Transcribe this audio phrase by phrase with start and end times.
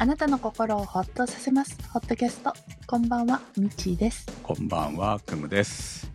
[0.00, 1.76] あなたの心をほっとさせます。
[1.92, 2.52] ホットキャスト。
[2.86, 4.26] こんばんは、みちーです。
[4.44, 6.08] こんばんは、くむです。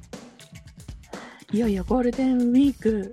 [1.51, 3.11] いよいよゴールデンウィーク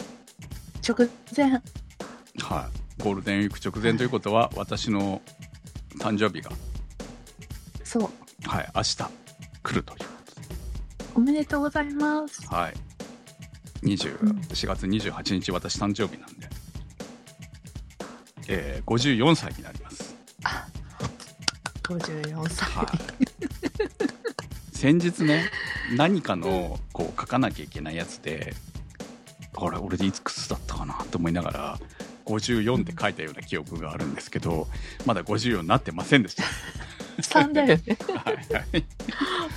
[0.89, 1.51] 直前。
[1.51, 3.03] はい。
[3.03, 5.21] ゴールデンウィーク直前ということは、私の
[5.99, 6.53] 誕生日が、
[7.83, 8.49] そう。
[8.49, 8.97] はい、明日
[9.65, 10.05] 来るというこ
[11.17, 12.47] おめでとうございます。
[12.47, 12.75] はい。
[13.83, 16.49] 20うん4月28日、私誕生日なんで、
[18.47, 20.10] えー、54歳になります。
[21.99, 22.69] 54歳。
[22.71, 22.87] はい。
[24.73, 25.51] 先日ね、
[25.97, 28.55] 何かの、こう、書かなきゃいけないやつで、
[29.57, 31.79] あれ、俺でいくつだったかなと思いながら、
[32.27, 34.69] 54って書いたような記憶があるんですけど、
[35.05, 36.45] まだ54になってませんでした。
[37.21, 37.83] 3だよね。
[38.25, 38.41] はいは
[38.79, 38.85] い。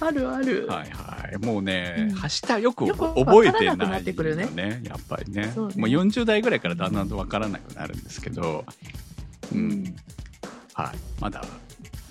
[0.01, 0.67] あるある。
[0.67, 1.37] はいはい。
[1.37, 4.81] もうね、うんはしたよく覚えてわからないってくるよねね。
[4.83, 5.43] やっぱりね。
[5.45, 8.65] ねもう40代ぐらいからだんだんとわからなくなるんですけど、
[9.53, 9.95] うん。
[10.73, 11.21] はい。
[11.21, 11.45] まだ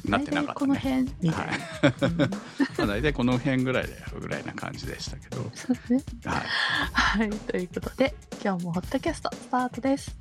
[0.05, 0.81] なってなかったこのね。
[0.81, 2.09] 辺みたいな。
[2.09, 2.19] うん
[2.79, 5.51] まあ大体この辺ぐらいでやるぐらいな感じでしたけど。
[5.55, 6.03] そうね。
[6.25, 6.43] はい。
[7.21, 7.31] はい。
[7.31, 10.17] ということで、今日もホットキャストスタートです。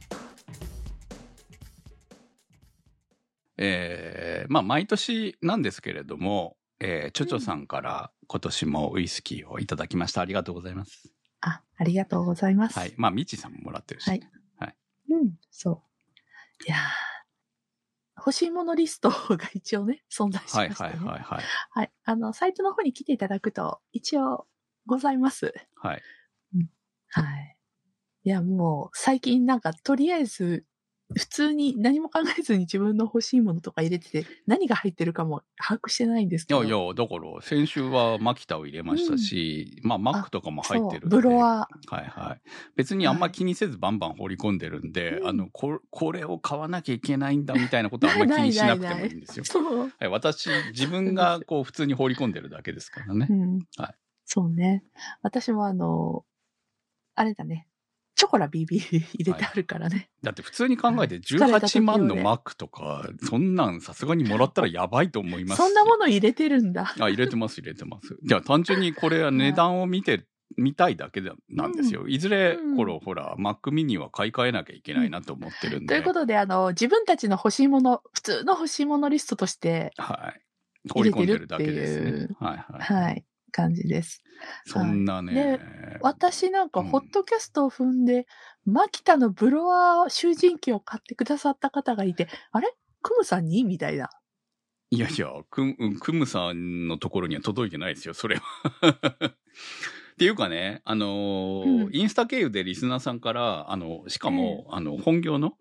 [3.58, 10.22] えーまあ毎年なんですけれども、えー、チョチョさんから今年もウイスキーをいただきました。
[10.22, 11.12] ありがとうございます。
[11.42, 12.78] あ、ありがとうございます。
[12.80, 12.94] はい。
[12.98, 14.10] まあ、ミチさんももらってるし。
[14.10, 14.22] はい
[15.10, 15.84] うん、そ
[16.64, 16.64] う。
[16.68, 16.80] いやー
[18.22, 21.00] 欲しいものリスト が一応ね、存在しまはいしたね。
[21.00, 21.44] はいはいはい。
[21.72, 21.91] はい。
[22.03, 24.47] あの、サイトの方に来ていただくと、一応
[24.86, 25.53] ございます。
[25.75, 26.02] はい。
[27.09, 27.58] はい。
[28.23, 30.66] いや、もう、最近なんか、とりあえず、
[31.16, 36.64] 普通に何も考えずに自分の欲しいものとか入れてて、何が入ってるかも把握してないんですけど。
[36.64, 41.16] いやいや、だから、先週はマキタを入れましたし、まあ、マックとかも入ってるんで。
[41.16, 42.42] ブロワはいはい。
[42.76, 49.45] 別にあんま気にせずバンバン放り込んでるんで、うんあの、ここれを買わなきゃいけないんだみたいなことはあんま り気にしなくてもいいんですよ。
[49.45, 49.80] そう。
[49.82, 53.33] はい、私、自分が こう、普通に放り込んでるだけですからねう。
[53.33, 53.60] ん。
[53.78, 53.95] はい
[54.33, 54.86] そうね。
[55.23, 56.23] 私もあの、
[57.16, 57.67] あれだね。
[58.21, 60.11] チョコラ BB 入れてあるからね。
[60.21, 66.93] だって普通に考えて疲れた時18用で万のマックとか、そんなんさすがにもらったらやばいと思いますしそんなもの入れてるんだ。
[66.99, 68.15] あ、入れてます、入れてます。
[68.21, 72.08] じゃあ単純にこれは値段を見て、見たいだけでなんですよ。
[72.08, 75.87] いずれ、うんほら、Mac mini は買い替えなきゃいけないなと思ってるんで。
[75.87, 80.42] ということで、あの、自分たちの欲しいもの、普通の欲しいものリストとして、はい。
[80.93, 82.27] 放り込んでるだけですね。
[82.39, 82.81] はいはい。
[82.81, 84.23] はい、感じです。
[84.66, 85.60] そんなね。
[86.02, 88.26] 私なんか、うんホットキャストを踏んで、
[88.66, 92.73] マキタのブロワー囚人機を買ってくださった方がいて、あれ？
[93.02, 93.64] クムさんに？
[93.64, 94.10] みたいな。
[94.90, 98.44] いやいや、ククムさんのところには届いてないですよ、それは。
[100.11, 105.54] っていうかね、あのーうんインスタ経由でリスナーさんから、あの、しかも、あの、本業の、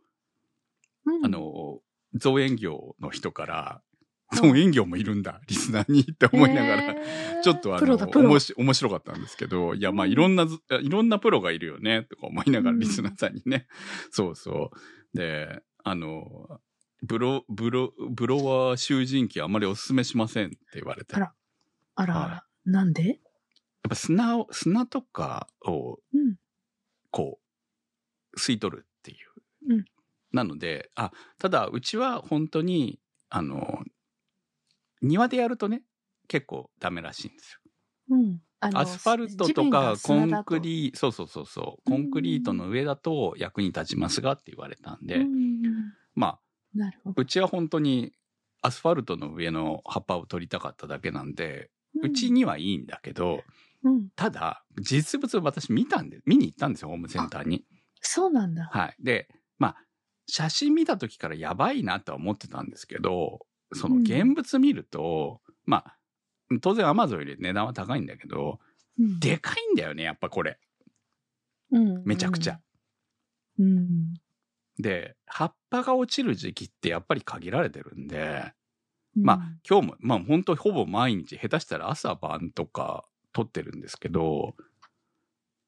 [1.06, 1.80] うんあ、の、
[2.14, 3.82] 造園業の人から、
[4.32, 6.94] うん造園業もいるんだ、リスナーにって思いながら、
[7.42, 13.66] ちょっとあの、面白かったんですけど、いや、まあ、うんいろんなず、いろんなプロがいるよね、とか思いながら、うんリスナーさんにね。
[14.12, 14.70] そうそ
[15.14, 15.16] う。
[15.18, 16.60] で、あの、
[17.02, 21.16] ブロ、ブロ、ブロワー囚人機あまりお勧めしませんって言われて。
[21.16, 21.34] あら
[21.96, 23.08] あらあら、なんで？
[23.08, 23.18] やっ
[23.88, 26.36] ぱ砂を、砂とかを、うん。
[27.10, 27.40] こ
[28.32, 29.72] う、吸い取るっていう。
[29.74, 29.84] うん
[30.32, 33.82] なので、あ、ただ、うちは本当に、あの、
[35.02, 35.82] 庭でやるとね、
[36.28, 38.16] 結構ダメらしいんですよ。
[38.16, 38.40] うん。
[38.60, 45.62] アスファルトとかコンクリそうそうそうそうコンクリートの上だと役に立ちますがって言われたんで、うん
[46.14, 46.40] まあ
[46.74, 47.22] なるほど。
[47.22, 48.12] うちは本当に
[48.60, 51.70] アスファルトの上の葉っぱを取りたかっただけなんで、
[52.02, 53.42] うちにはいいんだけど
[53.82, 54.08] うん。
[54.14, 57.64] ただ実物私見たんで見に行ったんですよホームセンターに。
[58.02, 58.68] そうなんだ。
[58.70, 59.28] はい、で
[59.58, 59.76] まあ
[60.26, 63.40] 写真見た時からやばいなとは思ってたんですけど
[63.72, 65.96] そのうん現物見ると、まあ
[66.60, 68.58] 当然アマゾンより値段は高いんだけど
[68.98, 70.58] うんでかいんだよねやっぱこれ
[71.72, 72.60] うんめちゃくちゃ。。
[73.58, 74.14] うん。
[74.78, 78.52] で、葉っぱが落ちる時期ってやっぱり限られてるんで、
[79.16, 79.36] うんまあ
[79.68, 84.54] 今日も、まあ本当ほぼ毎日、下手したら朝晩とか撮ってるんですけど、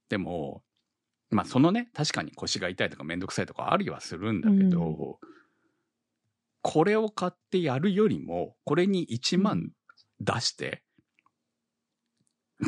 [0.08, 0.62] でも、
[1.30, 5.18] まあそのね、確かに腰が痛いとかめんどくさいとかありはするんだけど、
[6.62, 9.70] これを買ってやるよりも、これに1万
[10.20, 10.82] 出して、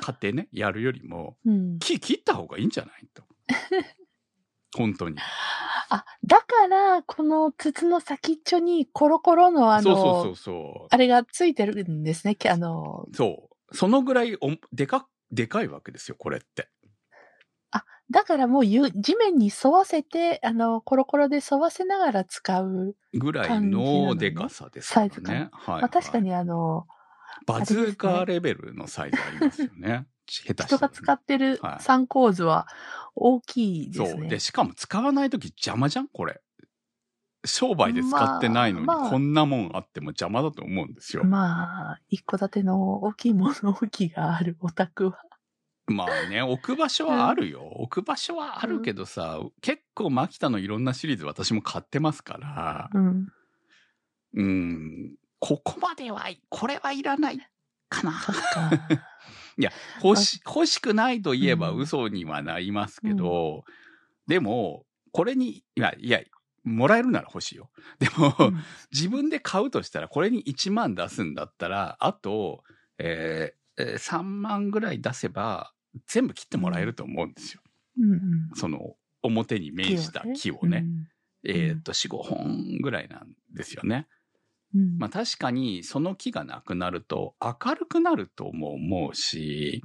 [0.01, 1.79] 買ってね、やるよりも、うん。
[1.79, 3.09] 木切った方がいいんじゃない？
[3.15, 3.23] と。
[4.77, 5.17] 本当に。
[5.91, 10.87] あ、だから、この筒の先っちょにコロコロのあの、そうそうそうそう。
[10.91, 12.35] あれがついてるんですね。
[12.35, 13.77] けあの、そう。
[13.77, 16.69] そのぐらいおでか、でかいわけですよ、これって。
[18.11, 22.97] だからもうゆ地面に沿わせて、あの、コロコロで沿わせながら使う。
[23.15, 25.49] ぐらいのねのでかさですからサイズね。
[25.53, 26.87] はい、まあ、確かはいにあの、
[27.47, 30.07] バズーカーレベルのサイズありますよね。
[30.27, 32.67] 下手したら人が使ってるはい参考図は
[33.15, 34.09] 大きいですね。
[34.21, 34.29] そう。
[34.29, 36.09] で、しかも使わないとき邪魔じゃん？
[36.09, 36.41] これ。
[37.47, 41.25] 商売で使ってないのに、こんなもんあっても邪魔だと思うんですよ。
[41.25, 45.19] まあ、一戸建ての大きい物置があるお宅は。
[45.87, 47.63] まあね、 置く場所はあるよ。
[47.63, 53.29] 置く場所はあるけどさ、結構マキタのいろんなシリーズ私も買ってますから、うん。
[54.37, 57.39] うん、ここまでは、これはいらない
[57.89, 58.13] かな。
[58.21, 58.71] そっか。
[60.03, 63.65] 欲し、欲しくないと言えばうん嘘にはなりますけど、
[64.27, 66.21] でも、これに、いや、いや、
[66.65, 67.71] もらえるなら欲しいよ。
[67.99, 72.65] でも、うん自分で買うとしたら、これに1万出すんだったら、あと、
[72.99, 75.74] えーえー3万ぐらい出せば、
[76.07, 77.61] 全部切ってもらえると思うんですよ。
[77.99, 78.21] うんうん。
[78.55, 80.85] その、表に面した木をね。
[81.47, 84.07] えっ、と、4、5本ぐらいなんですよね。
[84.75, 84.81] うん。
[84.81, 89.83] うんまあ確かに、その木がなくなると、明るくなるとも思うし、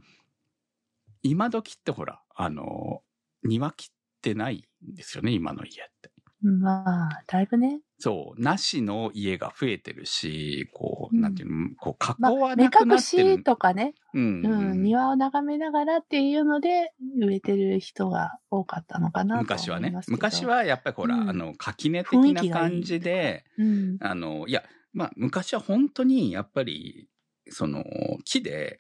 [1.22, 3.04] 今時ってほら、あの、
[3.44, 3.90] 庭切っ
[4.22, 5.99] てないんですよね、今の家って。
[6.42, 7.82] まあ、だいぶね。
[7.98, 11.22] そう、なしの家が増えてるし、こう、うん。
[11.22, 13.38] なんていうの、こう、囲まあわ、目なくな隠ってる。
[13.38, 19.94] しとかね、うん、うん、庭を眺めながらっていうので、植えてる人が多かったのかなと昔はね。
[20.08, 24.64] 昔、はやっぱりほら、うんあの垣根的な感じでうん、あのいや
[24.94, 27.10] まあ昔は本当にやっぱり
[27.50, 27.84] その
[28.24, 28.80] 木で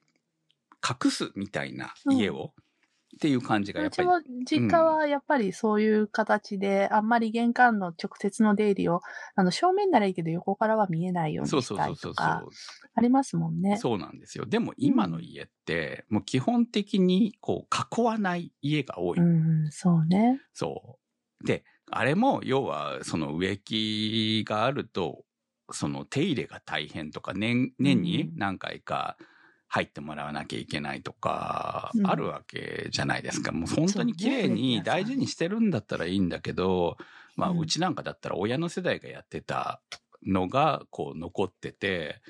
[0.87, 2.53] 隠すみたいな家を、
[3.19, 9.01] っていう感じがやっぱりうちも実家はやっぱりそういう形で、あんまり玄関の直接の出入りを、
[9.35, 12.51] あの、正面ならいいけど横からは見えないようにそうそしたうそうそういとかそ、
[12.95, 13.73] ありますもんね。
[13.73, 20.39] うそうなんですよでも今の家って、もう基本的にこう囲わない家が多い、うん、そうね。
[20.53, 20.97] そ
[21.41, 25.23] うであれも要はその植木があると
[25.71, 29.17] その手入れが大変とか年年に何回か
[29.71, 32.07] 入ってもらわなきゃいけないとかうん。
[32.07, 36.97] あるわけじゃないですか、もう本当に綺麗に大事にしてるんだったらいいんだけど、
[37.35, 37.59] まあうん。
[37.59, 39.81] うちなんかだったら親の世代がやってた
[40.25, 42.21] のがこう残ってて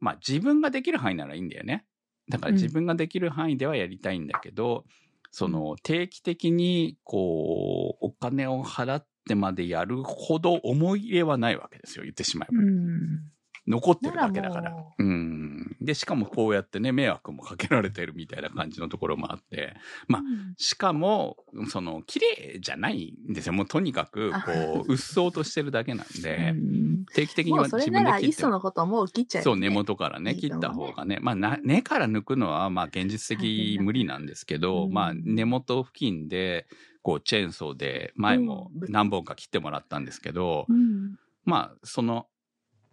[0.00, 1.84] まあ自分ができる範囲ならいいんだよね。
[2.28, 2.56] だからうん。
[2.56, 4.84] 自分ができる範囲ではやりたいんだけど、
[5.30, 12.04] その定期的にこうお金を払ってまでやるほど思い入れはないわけですよ。
[12.04, 13.33] 言ってしまえば、うん。
[13.66, 14.74] 残ってるだけだから。
[14.98, 15.02] う。
[15.02, 15.76] ん。
[15.80, 19.74] でしかもこうやってね迷惑もかけられてるみたいな感じのところもあって。
[20.06, 20.54] まあうん。
[20.56, 21.36] しかも
[21.68, 23.52] その綺麗じゃないんですよ。
[23.52, 27.04] もうとにかくこううっそうとしてるだけなんで、うん。
[27.14, 30.86] 定期的にはもうそれ自なら、いっ分で切ってそのこともう切っちゃえばそう、根元からね、切ったいいと思う。
[30.86, 31.18] ね方がね。
[31.20, 34.92] まあな、根から抜くのは、まあ、現実的無理なんですけど、うん。
[34.92, 36.66] まあ、根元付近で、
[37.02, 38.92] こう、チェーンソーで、前もうん。
[38.92, 41.16] 何本か切ってもらったんですけど、うん。
[41.44, 42.26] まあ、その、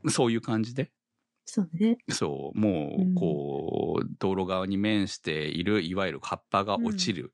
[0.10, 0.92] そういう感じで、
[1.46, 1.98] そうね。
[2.10, 7.34] そう、もうんう、こう、道路側に面している、いわゆる葉っぱが落ちる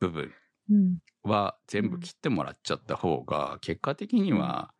[0.00, 0.32] 部分
[0.70, 0.98] うん。
[1.22, 4.72] は、全部切ってもらっちゃった方が、結果的には、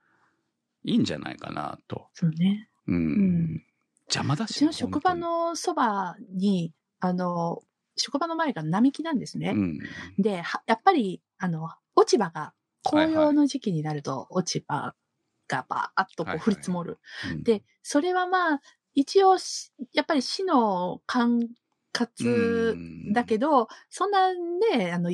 [0.84, 2.08] いいんじゃないかなと。
[2.12, 2.69] そうね。
[2.87, 3.55] うん。
[3.55, 3.62] ん
[4.08, 4.52] 邪魔だし。
[4.52, 7.62] うちの職場のそばに、あの、
[7.96, 9.50] 職場の前が並木なんですね。
[9.50, 9.78] 本
[10.19, 12.52] で、はやっぱり、あの、落ち葉が、
[12.84, 14.94] 紅葉の時期になると落ち葉
[15.49, 16.99] がバーッとこはいはいう降り積もる。
[17.23, 18.61] 当にうん、で、それはまあ、
[18.95, 21.41] 一応し、やっぱり市の管
[21.93, 24.33] 轄だけど、ど、そんな
[24.75, 25.11] ね、あの、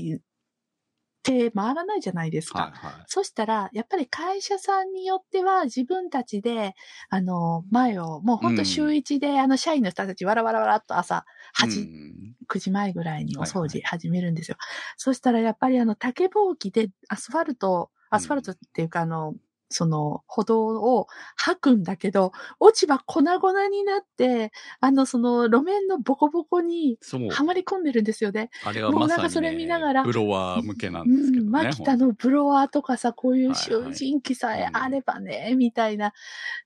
[1.22, 2.62] 手回らないじゃないですか。
[2.62, 3.04] はいはい。
[3.06, 6.74] そしたら、やっぱり会社さんによっては自分たちで、
[7.10, 11.24] あの、前を、もうほんと週一で、あの、社員の人たちわらわらわらっと朝、
[11.58, 12.12] 8、うん
[12.48, 14.56] 9時前ぐらいにお掃はい除始めるんですよ。
[14.96, 19.34] そしたらやっぱりあの竹ぼうきでアスファルト、アスファルトっていうかあの、
[19.72, 26.98] その歩道を吐くんだけど、落ち葉粉々になって、あのその路面のボコボコに。
[27.30, 28.50] はまり込んでるんですよね。
[28.64, 31.50] あれはまさに、ね、もうなんかそれ見ながらブロワー向けなんうん、ですけどね。
[31.50, 36.12] マキタのブロワーとかさ、こういうはいはい集塵機さえあればね、みたいな。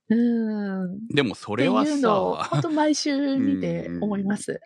[0.08, 1.08] うん。
[1.08, 2.14] でもそれはさ、
[2.50, 4.60] 本当毎週見て思います。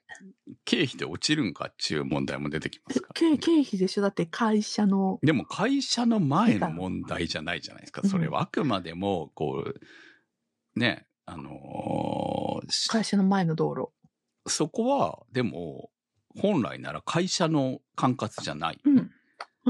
[0.64, 4.02] 経費で落ちるんかっていう問題も出てきますから、経経費でしょ？
[4.02, 5.18] だって会社の。
[5.22, 8.02] でも会社の前の問題じゃないじゃないですか。
[8.06, 13.90] それはあくまでも、こう、ね、あのーし会社の前の道路。
[14.46, 15.90] そこは、でも、
[16.38, 18.78] 本来なら会社の管轄じゃない。
[18.84, 19.10] うん。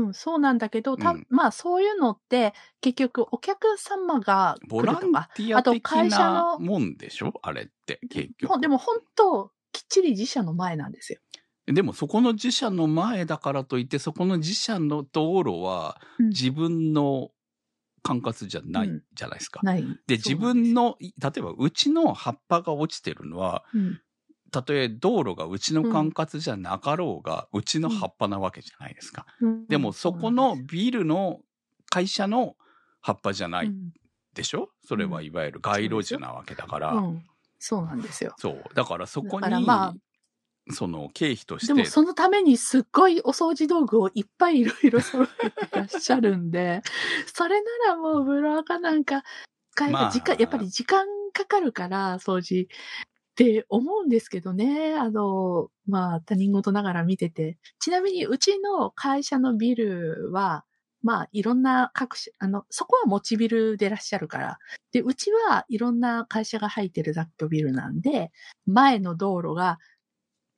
[0.07, 4.99] うん、そうなんだけど、たうんまあそういうのって、結局お客様がボラン
[5.35, 7.33] ティアあと的会社もんでしょ？
[7.43, 8.61] あれって、結局。
[8.61, 11.21] でも本当、きっちり自社の前なんですよ。
[11.67, 17.31] でもそこの自社の前だからといって、そこの自社の道路はうん自分の
[18.03, 19.61] 管轄じゃないうんじゃないですか。
[19.63, 19.83] ない。
[20.07, 24.01] で、自そうなんです分の、い例えばうちの葉っぱが落ちてるのは、うん
[24.51, 29.27] たとえ道路がうちの管轄じゃなかろうが、うちの葉っぱなわけじゃないですか。
[29.41, 31.41] うんでもそこのビルの
[31.89, 32.57] 会社の
[33.01, 33.93] 葉っぱじゃないうん
[34.35, 34.69] でしょ？
[34.87, 36.93] それはいわゆる街路樹なわけだから。
[36.93, 37.25] うん
[37.63, 38.35] そうなんですよ。
[38.39, 38.63] そう。
[38.75, 39.95] だからそこに、ま
[40.71, 41.75] その経費として。
[41.75, 46.81] でもそのためにすっごいお掃除道具をいっぱいいろいろ揃えてらっしゃるんで、
[47.35, 49.25] それならもうブロアカなんか
[49.73, 52.67] 使えまあば時間、やっぱり時間かかるから掃除
[53.41, 54.95] って思うんですけどね。
[54.95, 57.57] あの、まあ他人事ながら見てて。
[57.79, 60.67] ちなみにうちの会社のビルは、
[61.03, 64.59] まあいろんな各種、あの、そこは持ちビルでいらっしゃるから。
[64.93, 68.31] で、うちはいろんな会社が入ってる雑居ビルなんで、
[68.67, 69.79] 前の道路が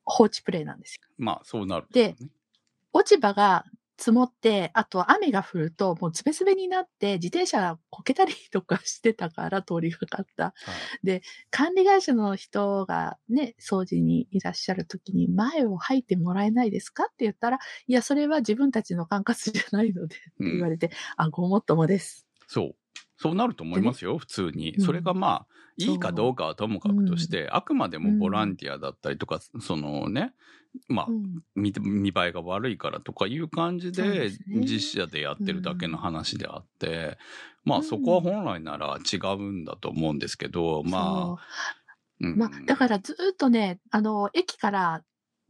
[0.03, 1.07] 放置プレイなんですよ。
[1.17, 2.17] まあそうなる、で、
[2.91, 3.63] 落ち葉が
[3.97, 10.53] 積もって、あと雨が降るともうズベズベになって自転車こけたりとかしてたから 通りがかった。
[10.65, 10.83] はい
[11.51, 17.05] 管理会社の人がね、掃除にいらっしゃる時に前を入ってもらえないですか？
[17.05, 22.23] って言ったら、いや、それは自分たちの管轄じゃないのでってうん言われて、あ、ごもっともです。
[22.47, 22.75] そう。
[23.23, 24.73] そうなると思いますよ、普通に。
[24.75, 24.85] うん。
[24.85, 30.33] それがまあ、いいかどうかはともかくとして、あくまでもうんボランティアだったりとか、そのね、
[30.89, 31.41] まあ、うん。
[31.55, 37.17] 見て見栄えが悪いからとかいう感じで実写でやってるだけの話であって、
[37.63, 41.43] まあそこは本来なら違うんだと思うんですけど、まあ、
[42.19, 42.37] うん。
[42.37, 45.01] まあ、だからずっとね、あの、駅から、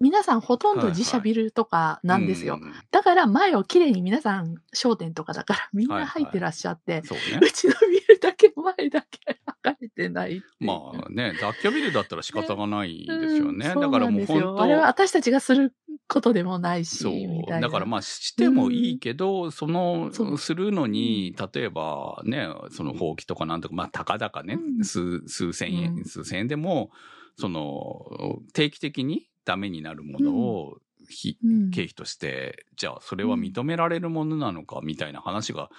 [0.03, 2.60] 皆さんほとんど自社ビルとかなんですよ。
[2.62, 7.51] うんだから前をきれいに皆さん商店とかだからみんな入ってらっしゃって、そううね。
[7.51, 13.72] ちのビルだけ前だけ分かれてないまあね、雑居ビルだったら仕方がないですよね。
[13.75, 15.74] うんだからもう本あれは当私たちがする
[16.10, 17.13] ことでもないし、そう。
[17.13, 17.67] みたいな。
[17.67, 20.38] だからまあしてもいいけど、そのそう。
[20.38, 24.83] するのに例えばねそのほうきとかなんとかまあたかだかね、うん。
[24.83, 26.05] 数数千円、うん。
[26.05, 26.91] 数千円でも
[27.38, 28.05] その
[28.53, 30.77] 定期的にダメになるものを、
[31.09, 31.71] ひうん。
[31.71, 35.69] 経費としてじゃあそれは認められるものなのかみたいな話が、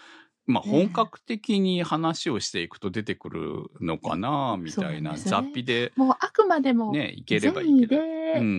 [0.47, 3.41] まあね本格的に話をしていくと出てくる
[3.81, 8.03] のかなみたいな雑費でもうあくまでも、ねいければいいけど。
[8.03, 8.15] で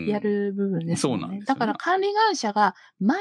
[0.08, 1.26] やる部分ですよね。
[1.26, 1.46] うんそうなんですよね。
[1.48, 3.18] だから管理会社が前、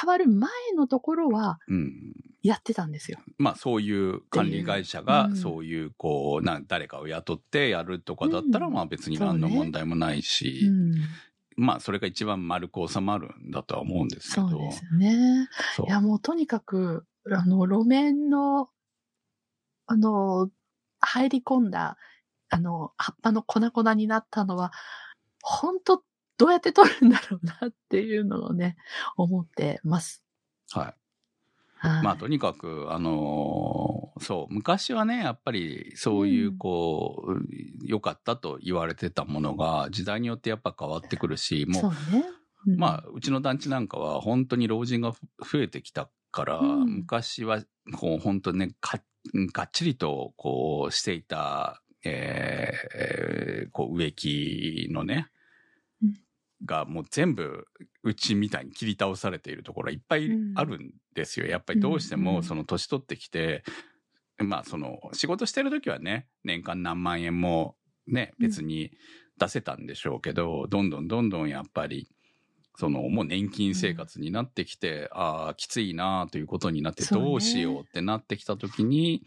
[0.00, 3.18] 変わる前のところはうんやってたんですよ。
[3.38, 10.94] まあそういう管理会社がうんそういうこうな誰かを雇ってやるとかだったらうんまあ別に何の問題もないし、うん。
[11.56, 14.48] まあそれが一番丸く収まるんだとは思うんですけど。
[14.48, 15.48] そうですね。
[15.86, 18.70] いや、もうとにかく、あの、路面の、
[19.86, 20.50] あの、
[21.00, 21.96] 入り込んだ、
[22.48, 24.72] あの、葉っぱの粉々になったのは、
[25.42, 26.02] 本当
[26.36, 28.76] どうやって取るんだろうなっていうのをね、
[29.16, 30.22] 思ってます。
[30.70, 30.97] はい。
[31.78, 32.02] はい。
[32.02, 36.58] まあとにかく、あのーそう、昔はね、やっぱりそういううん。
[36.58, 42.24] こう、良かったと言われてたものが時代によってやっぱ変わってくるし、もうそうね。
[42.66, 42.76] うん。
[42.76, 46.96] まあ、うちの団地なんかは本当に老人が増えてきたから、うん。
[46.96, 47.62] 昔は
[47.96, 49.00] こう本当ねか
[49.52, 55.37] がっちりとこうしていた、えーえーこう植木のね、うん
[56.64, 57.66] がもう全部
[58.02, 61.46] うちみたいに切り倒されているところいっぱいあるんですよ。
[61.46, 63.62] やっぱりどうしてもその年取ってきて、
[64.38, 68.46] まあその仕事してる時はね年間何万円もねうん。
[68.46, 68.90] 別に
[69.38, 72.08] 出せたんでしょうけど、どんどんどんどんやっぱり
[72.76, 79.22] そのもう年金生活になってきて、ああきついなということになってどうしようってなってきた時に、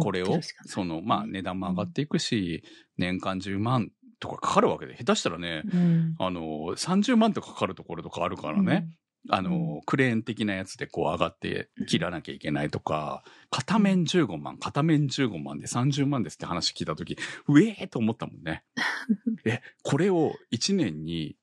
[0.00, 2.62] これをそのまあ値段も上がっていくし、
[2.96, 6.14] 年間10万とかかかるわけで下手したらね、うん。
[6.18, 6.40] あの
[6.76, 8.88] 30万とかかかるところとかあるからね、
[9.28, 9.80] あの、うん。
[9.82, 17.16] クレーン的なやつでこう上がって切らなきゃいけないとか、片面15万、片面15万で30万ですって話聞いたとき、
[17.48, 18.64] うえーと思ったもんね。
[19.44, 21.36] え、これを1年に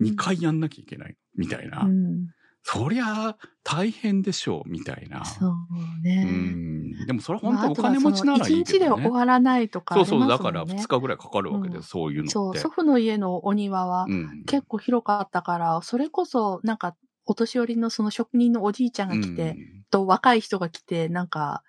[0.00, 1.82] 2回やんなきゃいけないみたいな。
[1.82, 2.28] うん
[2.68, 5.24] そりゃ大変でしょうみたいな。
[5.24, 6.24] そううね。
[6.24, 7.06] ん。
[7.06, 8.88] でもそれ本当お金持ちならいい1日で。
[8.88, 10.28] 終わらないとかあそうそう。
[10.28, 12.32] だから2日ぐらいかかるわけで、うんす、そういうのって。
[12.32, 14.42] そう、祖父の家のお庭はうん。
[14.46, 21.62] 結構広かったから、それこそなんかお年寄りのその職人のおじいちゃんが来て、うんと若い人が来て、なんか、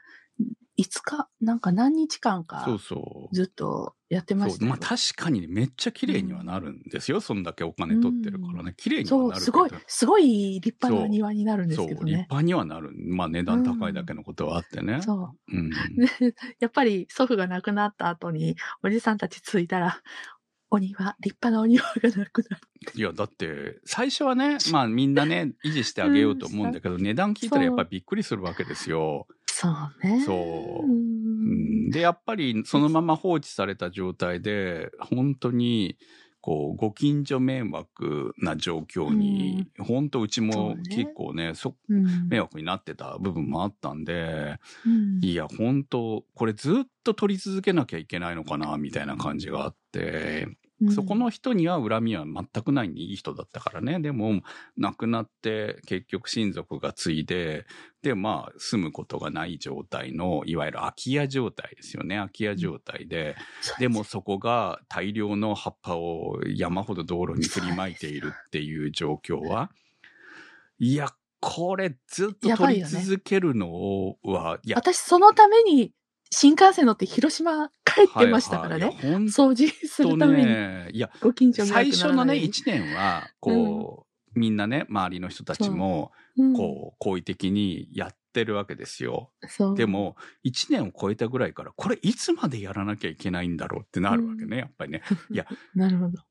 [0.75, 3.35] 5日、なんか何日間かそうそう。
[3.35, 4.59] ずっとやってましたよ。
[4.59, 4.69] そう。
[4.69, 8.73] まあ確かにねめっちゃ綺麗にはなるんですよ、そんだけお金取ってるからね。
[8.77, 9.45] 綺麗にはそう、なるけど。
[9.45, 12.11] すごい、すごい立派そうな庭になるんですそうけどね。
[12.11, 12.91] 立派にはなる。
[12.95, 15.55] まあ値段高いだけのことはあってね、そう。
[15.55, 15.75] うん、で
[16.59, 20.01] やっぱり祖父が亡くなった後に、おじさんたち着いたら、
[20.69, 22.61] お庭、立派なお庭がなくなる。
[22.93, 29.27] いや、だって、最初はね、まあみんなね、維持してあげようと思うんだけど、値段聞いたらやっぱりびっくりするわけですよ。
[29.59, 29.73] そう
[30.07, 30.23] ね。
[30.25, 30.87] そう。
[30.87, 30.91] う。
[30.91, 31.87] うん。
[31.87, 35.97] んで、やっぱりそのまま放置された状態で、本当に、
[36.41, 40.85] こう、ご近所迷惑な状況に、本当うちもね。
[40.89, 42.29] 結構ね、そ、うん。
[42.29, 45.27] 迷惑になってた部分もあったんで、うん。
[45.27, 50.47] いや、本当これずっと取り続けなきゃいけないのかな、みたいな感じがあって、
[50.93, 52.91] そこの人には恨みは全くない。
[52.93, 53.99] いい人だったからね。
[53.99, 54.41] でも、
[54.77, 57.65] 亡くなって結局親族が継いで、
[58.03, 62.17] で、まあ、住むことがない状態の、いわゆる空き家状態ですよね。
[62.17, 63.35] 空き家状態で、
[63.79, 69.71] でもそこが大量の葉っぱを山ほど道路に振りまいているっていう状況は、
[70.77, 75.91] いや、これずっと取り続けるのは、いや、私、そのために
[76.39, 78.85] 新幹線乗って広島帰ってましたからね。
[78.85, 86.11] はいはい掃除す当るために、ね、いや、ご近所最初のね、1 1年は、こう、みんなね、周りの人たちも、
[86.55, 89.31] こう、好意的にやってるわけですよ。
[89.75, 90.15] で、も、
[90.45, 95.01] 1年を超えたぐらいから、これいつまでやらなきゃいけないんだろうってなるわけね、やっぱりね。
[95.31, 96.21] いや、 なるほど。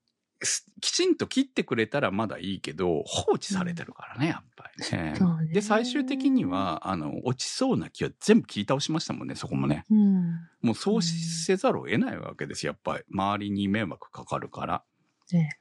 [0.41, 5.15] すきちんと切ってくれたらまだいいけど、放置されてるからね、やっぱりね。
[5.51, 9.85] で、最終的には、あの、落ちそうな木は全部切り倒しましたもんね、そこもね。
[9.89, 10.25] うん。
[10.61, 13.03] もうそうせざるを得ないわけですよ、やっぱり。
[13.11, 14.83] 周りに迷惑かかるから。
[15.31, 15.59] ね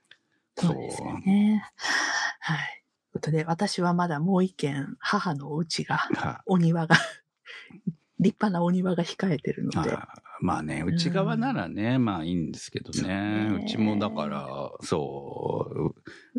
[0.58, 1.64] そうですよね。
[2.40, 2.58] はい。
[2.58, 6.96] ということで、私はまだもう一軒、母のお家が、はお庭が、
[8.20, 10.08] 立派なお庭が控えてるので、あ
[10.40, 13.48] まあね、内側ならね、まあいいんですけどね。
[13.48, 15.94] ねうちもだから、そう、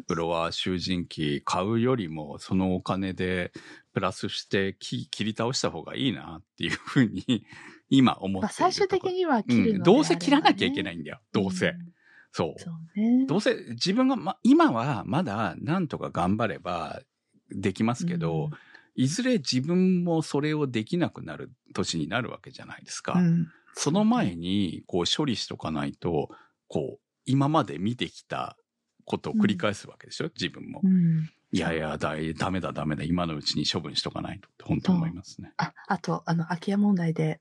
[0.07, 3.51] フロア集塵機買うよりも、そのお金で
[3.93, 7.45] プラスして木切り倒した方がいいなっていうふうに、
[7.89, 10.97] 今思って最終的には切るので、うんどうせ切らなきゃいけないい。
[10.97, 11.21] んだよ。
[11.31, 11.69] どうせ。
[11.69, 11.93] ん
[12.31, 12.61] そう。
[12.61, 13.25] そうね。
[13.25, 17.01] どうせ自分が、ま、今はまだなんとか頑張れば
[17.49, 18.51] できますけど、
[18.95, 23.13] いずれ自分もそれをできなくなる年になるわけじゃないですか。
[23.13, 23.47] うん、
[23.77, 26.29] その前に、こう処理しとかないと、
[26.67, 28.57] こう、今まで見てきた
[29.05, 30.87] ことを繰り返すわけでしょ、自分もう。
[30.87, 31.29] ん。
[31.51, 35.53] いやいや、だい、ダメだダメだ、今のうちに処分しとかないとって本当に思いますね。
[35.57, 37.39] あ、あと、あの、空き家問題で、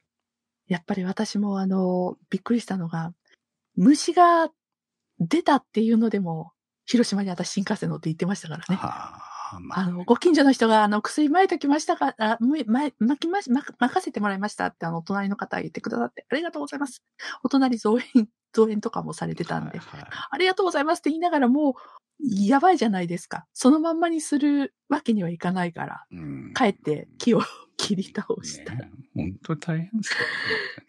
[0.68, 3.14] やっぱり私もあの、びっくりしたのが、
[3.74, 4.50] 虫が
[5.18, 6.52] 出たっていうのでも、
[6.84, 8.76] 広島に私新幹線乗って行ってましたからね。
[8.76, 9.25] はあ、
[9.60, 17.02] まあ、あの、ご近所の人が、あの、薬撒いときましたか、あ、む、ま、巻きまし、ま、任せてもらいましたって、あの、隣の方が言ってくださって、ありがとうございます。
[17.42, 21.74] お隣造園、造園とかもされてたんで、はいはいありがとうございますって言いながらもう、
[22.20, 23.46] やばいじゃないですか。
[23.52, 27.42] そのまんまにするわけにはいかないから、うん帰って木を
[27.76, 28.74] 切り倒した。
[28.74, 30.18] ね、本当に大変ですよ、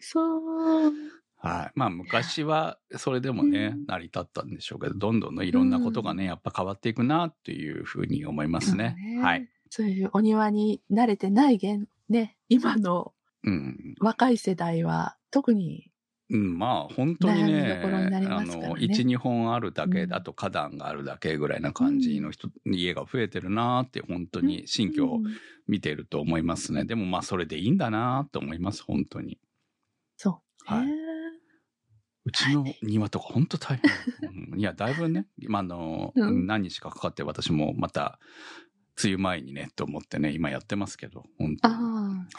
[0.00, 0.92] そう。
[1.38, 1.72] はい。
[1.74, 8.96] まあ昔はそれでもね、うん成り立ったんでしょうけど、どんどんのいろんなことがね、やっぱ変わっていくなっていうふうに思いますね。
[9.16, 9.48] そうはい。。
[9.70, 13.12] そういうお庭に慣れてない現、ね、今の
[13.44, 13.94] うん。
[14.00, 15.92] 若い世代は特に、
[16.30, 25.24] うん、まあ本当にね、になりあの、1、2本あるだけ、うんあと花壇があるだけぐらいな感じの人、家が増えてるなって本当に新居をうん
[25.68, 26.84] 見てると思いますね。
[26.84, 29.38] でもまあそれでいいんだなと思います、本当に。
[30.16, 30.64] そう。
[30.64, 31.07] はいね
[32.28, 33.80] うちの庭とか本当大
[34.20, 34.30] 変。
[34.52, 38.18] うんいや、だいぶね、今あの、うん何日かかかって私もまた、
[39.02, 41.82] 梅雨前にね、と思ってね、今やってますけど、本当にああ、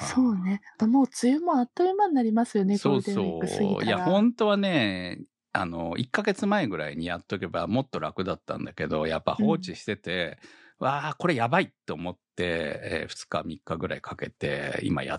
[0.04, 0.62] はいそうね。
[0.78, 3.86] あもう梅雨もあっという間になりますよね、ゴそうそう。
[3.86, 5.22] いや、本当はね、
[5.54, 10.38] あの、1ヶ月前ぐらいにやっとけばもっと楽だったんだけど、やっぱ放置してて、
[10.80, 15.18] わあ、これやばいと思って、え2日、3日ぐらいかけて、今や、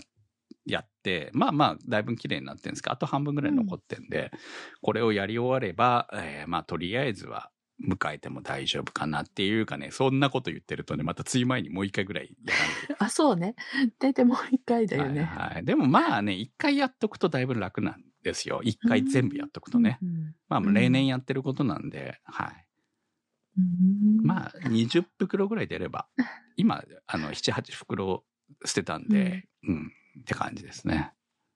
[0.67, 4.31] やって、まあまあ、だいぶ綺麗になってるんですけど、あと半分ぐらい残ってんで、
[4.83, 7.51] これをやり終われば、えーまあ、とりあえずは、
[7.87, 12.55] 迎えても大丈夫かなっていうかね、そんなこと言ってるとね、また梅雨前にもう一回ぐらいや
[12.91, 13.55] ら あ、そうね。
[13.99, 15.23] 大体もう一回だよね。
[15.23, 18.61] はいはい、でもまあね、一回やっとくとだいぶ楽なんですよ。
[18.63, 19.99] 一回全部やっとくとね。
[20.03, 20.09] うん。
[20.09, 22.67] うんまあ例年やってることなんで、はい。
[23.59, 23.61] う
[24.23, 26.09] んまあ20袋ぐらい出れば、
[26.57, 28.25] 今、あの、7、8袋
[28.65, 31.13] 捨てたんで、うん、って感じですね。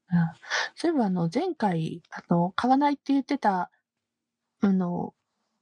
[0.09, 0.35] あ
[0.75, 3.71] そういえば、あの、前回、あの、買わないって言ってた、
[4.61, 5.15] あの、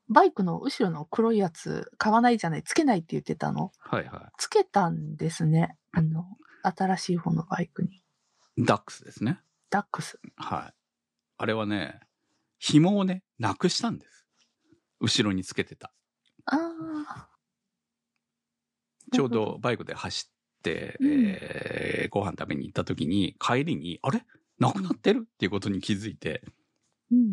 [0.08, 3.72] バイクの後ろの黒いやつ、買わないじゃない、つけないって言ってたの？
[3.78, 5.76] はいはつけたんですね。
[5.92, 6.26] あの、
[6.62, 8.02] 新しい方のバイクに。
[8.56, 8.64] い。
[8.64, 9.40] ダックスですね。
[9.70, 10.20] ダックス。
[10.36, 10.74] はい。
[11.38, 12.00] あれはね、
[12.58, 14.26] 紐をね、なくしたんです。
[15.00, 15.92] 後ろにつけてた。
[16.46, 16.58] あ
[17.08, 17.28] あ。
[19.12, 20.31] ちょうどバイクで走って、
[20.70, 24.24] うんえーご飯食べに行った時に、帰りに、あれ？
[24.58, 25.26] なくなってる？
[25.26, 26.42] っていうことに気づいて、
[27.10, 27.30] うん。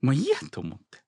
[0.00, 0.98] もういいやと思って。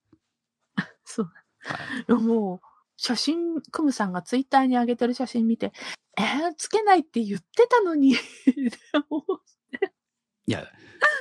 [1.04, 1.32] そう。
[1.64, 2.12] はい。
[2.22, 2.60] もう、
[2.96, 5.72] 写真、クムさんがツイッターに上げてる写真見て、
[6.16, 8.12] えー、つけないって言ってたのに。
[8.14, 8.16] い
[10.46, 10.68] や、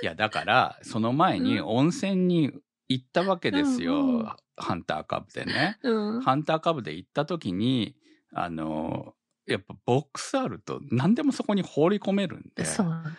[0.01, 2.51] いや、だから、その前にうん温泉に
[2.87, 3.95] 行ったわけですよ。
[3.95, 5.79] うんうんハンターカブでね。
[5.81, 6.21] うん。
[6.21, 7.95] ハンターカブで行った時に、
[8.31, 12.63] あの、やっぱボックスあると何でもそこに放り込めるんで、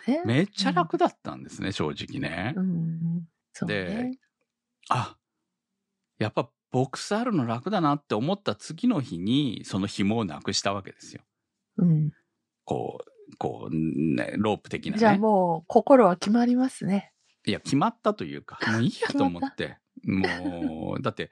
[0.07, 0.23] ね。
[0.25, 2.53] めっちゃ楽だったんですね、正直ね。
[2.55, 3.27] うん。
[3.53, 4.19] そうでね。
[4.89, 5.17] あ、
[6.19, 11.21] やっぱボックスあるの楽だなって思った次の日に、その紐をなくしたわけですよ。
[11.77, 12.11] うん。
[12.65, 14.99] こう、こう、ね、ロープ的なね。
[14.99, 17.13] じゃあもう、心は決まりますね。
[17.45, 19.77] いや、決まったというか、もういいやと思って。
[20.03, 21.31] もう、だって、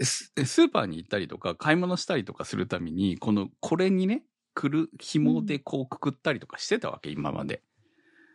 [0.00, 4.24] ススーパーに行ったりとか、買い物したりとかするために、この、これにね、
[4.54, 7.62] くる、紐でこうくくったりとかしてたわけ、今まで。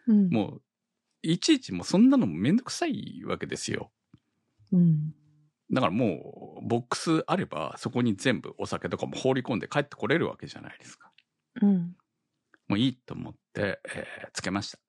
[0.07, 0.29] うん。
[0.29, 0.61] もう、
[1.23, 3.91] いちいちもうそんなのもめんどくさいわけですよ。
[4.71, 5.13] うん。
[5.71, 11.11] だからもう、ボックスあれば、そこに全部お酒とかも放り込んで帰ってこれるわけじゃないですか。
[11.61, 11.95] うん。
[12.67, 14.79] もういいと思って、えーつけました。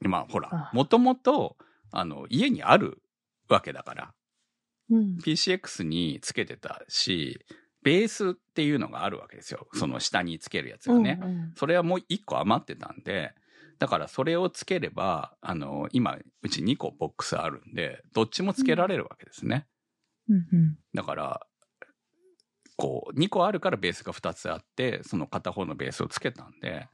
[0.00, 1.56] まあ、ほらあ、もともと、
[1.90, 3.02] あの、家にある
[3.48, 4.14] わけだから、
[4.90, 5.16] うん。
[5.22, 7.40] PCX につけてたし、
[7.82, 9.68] ベースっていうのがあるわけですよ。
[9.74, 11.18] その下につけるやつがね。
[11.22, 13.34] うんうんそれはもう1個余ってたんで、
[13.78, 19.66] だからそれをつければ、あの、今、うち2個ボックスあるんで、どっちもつけられるわけですね。
[20.28, 21.46] うんうんだから、
[22.76, 26.88] こう、2個あるからベースが2つあって、その片方のベースをつけたんで、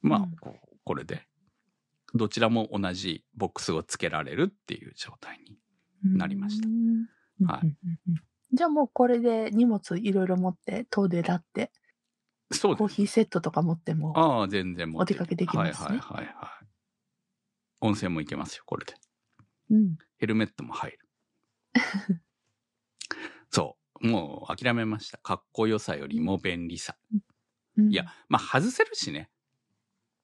[0.00, 1.26] まあうん、こうこれで、
[2.14, 5.58] どちらも同じボックスをつけられるっていう状態に。
[6.02, 7.06] なりましたうん
[7.46, 7.76] はい
[8.52, 11.70] じゃあもうこれで荷物いろいろ持って遠出だって、
[12.52, 12.78] そうです。
[12.78, 14.12] コーヒーセットとか持っても。
[14.16, 16.66] ああ、全然お出かけできますねはいはいはいはい。
[17.80, 18.94] 温泉も行けますよ、これで。
[19.70, 19.96] うん。
[20.18, 20.98] ヘルメットも入る。
[23.50, 24.06] そう。
[24.06, 25.18] もう諦めました。
[25.18, 26.96] かっこよさよりも便利さ。
[27.76, 29.30] うんいや、まあ外せるしね。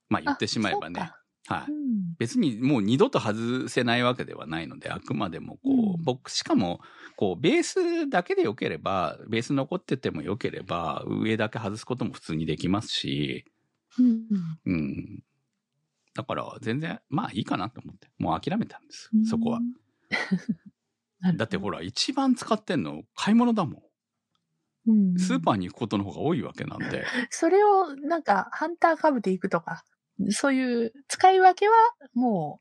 [0.09, 1.11] まあ言ってしまえばね。
[1.49, 1.65] あはい。
[1.67, 6.79] そうん別にもう二度と外せないわけではないので、あくまでもこう、うん僕、しかも、
[7.15, 13.45] こう、ベースだけで良ければ、ベース残ってても良ければ、上だけ外すことも普通にできますし、
[13.99, 14.27] うん
[14.65, 15.23] うん。
[16.13, 19.25] だから、全然、まあいいかなと思って、もう諦めたんですうん。
[19.25, 19.59] そこは。
[21.35, 23.83] だってほら、一番使ってんの買い物だも
[24.87, 25.19] うんん。
[25.19, 27.05] スーパーに行くことの方が多いわけなんで。
[27.29, 29.83] それをなんかハンターカブで行くとか、
[30.29, 31.73] そういう使い分けは
[32.13, 32.59] も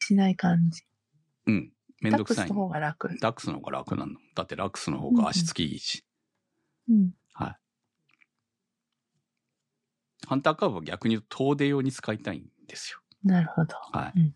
[0.00, 0.82] うしない感じ。
[1.46, 1.72] うん。
[2.00, 2.62] めんどくさいダックスの。
[2.62, 3.18] 方が楽。
[3.20, 4.12] ダックスの方が楽なの。
[4.34, 6.04] だってラックスの方が足つきいいし。
[6.88, 7.10] うん。
[7.32, 7.56] はい。
[10.26, 13.00] ハンターカーブは逆に言うと遠出用に使いたいんですよ。
[13.24, 13.76] なるほど。
[13.92, 14.20] はい。
[14.20, 14.34] うん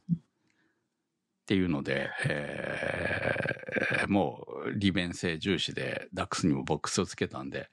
[1.42, 7.70] っていうので、えーもう利便性重視でダックスにもボックスをつけたんで、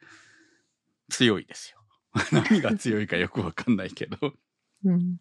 [1.09, 1.79] 強いですよ。
[2.31, 4.17] 何が強いかよくわかんないけど、
[4.83, 5.17] うん。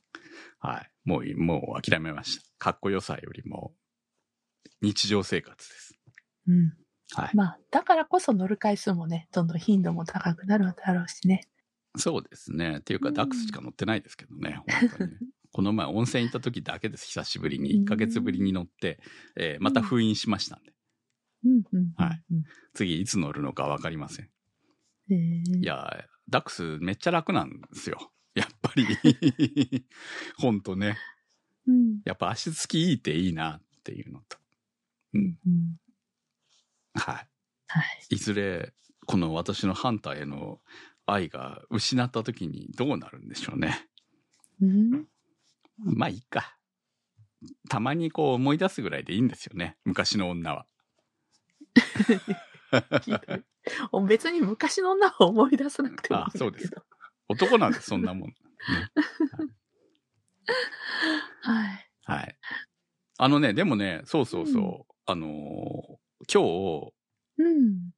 [0.59, 0.91] はい。
[1.05, 2.45] もう、もう諦めました。
[2.59, 3.75] かっこよさよりも、
[4.83, 5.95] 日常生活です。
[6.49, 6.73] うん。
[7.13, 7.31] はい。
[7.37, 11.43] まあ、だからこそ乗る回数もね、どんどん頻度も高くなるだろうしね。
[11.97, 12.79] そうですね。
[12.79, 15.19] っていうか、うんダックスしか乗ってないですけどね、本当にね。
[15.53, 17.71] この前温泉行った時だけです、久しぶりに。
[17.81, 19.01] 1ヶ月ぶりに乗って、
[19.37, 20.75] えーまた封印しましたんで。
[21.45, 21.93] うん、うん。
[21.97, 22.45] はいうん。
[22.75, 24.31] 次いつ乗るのかわかりません。
[25.11, 28.13] えーいや、ダックスめっちゃ楽なんですよ。
[28.37, 29.87] やっぱり。
[30.37, 30.99] ほんとね。
[31.67, 32.01] うん。
[32.05, 34.37] やっぱ足つきいいっていいなっていうのと。
[35.15, 35.39] うん。
[35.47, 35.77] うん。
[36.95, 37.29] はい。
[37.69, 37.85] はい。
[38.11, 38.75] いずれ、
[39.07, 40.61] この私のハンターへの
[41.07, 43.89] 愛が失った時にどうなるんでしょうね。
[44.61, 45.07] うん。
[45.79, 46.59] まあいいか。
[47.71, 49.79] たまにこう思い出すぐらいでいいんですよね。
[49.85, 50.67] 昔の女は。
[54.09, 56.25] 別に昔の女を思い出さなくてもいい。
[56.27, 56.71] あそうです
[57.29, 58.29] 男なんてそんなもん。
[58.29, 58.35] ね
[61.43, 61.91] はい。
[62.05, 62.37] はい。
[63.19, 64.93] あのね、でもね、そうそうそう。
[65.07, 65.97] あのー
[66.33, 66.93] 今日、
[67.39, 67.91] うん。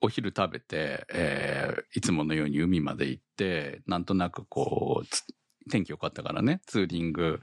[0.00, 5.24] お昼食べて、えーいつものように海まで行って、なんとなくこう、つ
[5.70, 7.40] 天気良かったからね、ツーリング、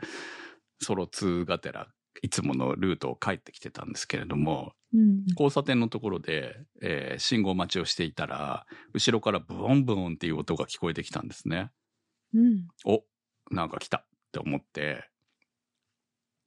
[0.81, 1.87] ソロツーがてら、
[2.21, 5.25] いつものルートを帰ってきてたんですけれども、うん。
[5.31, 11.71] 交差点のところで、えー信号待ちをしていたら、後ろからブオンブオンっていう音が聞こえてきたんですね。
[12.33, 12.67] うん。
[12.85, 13.03] お、
[13.51, 15.09] なんか来たって思って、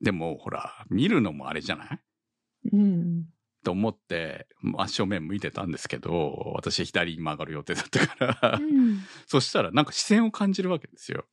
[0.00, 2.00] でもほら、見るのもあれじゃない？
[2.72, 3.26] うん。
[3.62, 9.00] と思って、真正面向いてたんですけど、私左に曲がる予定だったから、うん。
[9.26, 11.26] そしたらなんか視線を感じるわけですよ。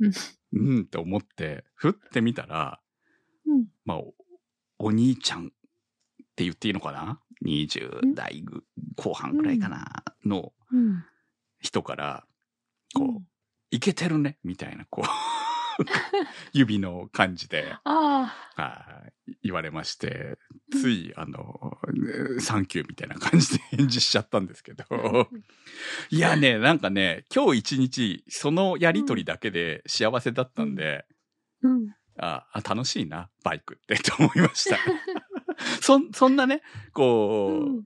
[0.00, 0.12] うん
[0.52, 2.89] うんって思って、ふってみたら、うん。
[3.90, 4.14] まあ、お
[4.78, 5.48] お兄ちゃんっ
[6.36, 8.62] て言っていいのかな？20代ぐ
[8.96, 11.04] 後半ぐらいかな、のうん。
[11.58, 12.24] 人から、
[12.94, 13.22] こう、
[13.70, 15.04] いけてるね、みたいな、こう、
[16.52, 17.74] 指の感じで、
[19.42, 20.38] 言われまして、
[20.70, 21.78] つい、あの、
[22.38, 25.28] サンキューみたいな感じで返事しちゃったんですけど、あ。
[26.10, 31.06] いやね、なんかね、今日一日、そのやりとりだけで幸せだったんで、
[31.62, 31.94] うん。
[32.20, 34.76] ああ、楽しいな、バイクって、 と思いました。
[35.80, 37.84] そん、そんなね、こう、うん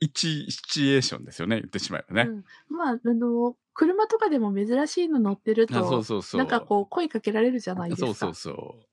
[0.00, 2.30] 一シチュエーションですよね、言ってしまえばね。
[2.30, 6.40] うんまあ、あの、車とかでも珍しいの乗ってるあそうと、そうそう。
[6.40, 8.06] なんかこう、声かけられるじゃないですか。
[8.06, 8.86] そうそうそう。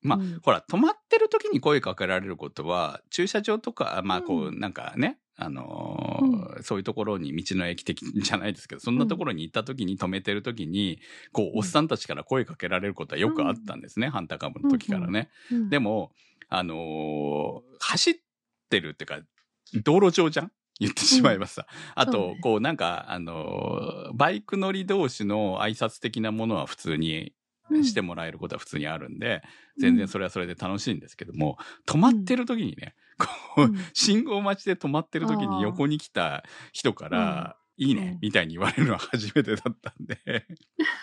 [0.00, 11.00] まあ、うんほら、止まってる時に声かけられることは、駐車場とか、まあ、こう、うなんかね、あのーそういうところに道の駅的じゃないですけど、そんなところに行った時に止めてる時に、
[11.32, 11.58] こう、うん。
[11.58, 15.30] おっさんたちから声かけられることはよくあったんですね、ハンターカムの時からね。
[15.50, 16.12] うんでも、
[16.48, 18.14] あのー走っ
[18.70, 19.20] てるっていうか、
[19.82, 20.52] 道路上じゃん？
[20.80, 21.54] 言ってしまいます。
[21.54, 21.66] さ。
[21.94, 27.32] あと、こうなんか、あのーバイク乗り同士の挨拶的なものは普通にうん
[27.82, 29.42] してもらえることは普通にあるんで、
[29.78, 40.46] 全然それはそれで楽しいんですけども、止まってる時にね、こう、うん信号待ちで止まってる時に横に来た人から、いいねうん、みたいに言われるのは初めてだったんで、